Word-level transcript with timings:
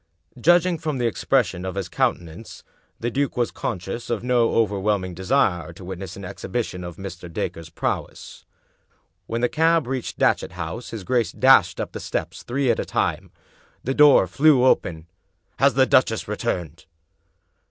Judging 0.39 0.79
from 0.79 0.97
the 0.97 1.05
expression 1.05 1.63
of 1.63 1.75
his 1.75 1.87
countenance, 1.87 2.63
the 2.99 3.11
duke 3.11 3.37
was 3.37 3.51
conscious 3.51 4.09
of 4.09 4.23
no 4.23 4.53
overwhelming 4.55 5.13
desire 5.13 5.71
to 5.71 5.85
witness 5.85 6.15
an 6.15 6.25
exhibition 6.25 6.83
of 6.83 6.95
Mr. 6.97 7.31
Dacre's 7.31 7.69
prowess. 7.69 8.43
When 9.27 9.41
the 9.41 9.47
cab 9.47 9.85
reached 9.85 10.17
Datchet 10.17 10.53
House 10.53 10.89
his 10.89 11.03
g^ace 11.03 11.37
dashed 11.39 11.79
up 11.79 11.91
the 11.91 11.99
steps 11.99 12.41
three 12.41 12.71
at 12.71 12.79
a 12.79 12.83
time. 12.85 13.29
The 13.83 13.93
door 13.93 14.25
flew 14.25 14.65
open." 14.65 15.05
Has 15.59 15.75
the 15.75 15.85
duchess 15.85 16.27
returned? 16.27 16.87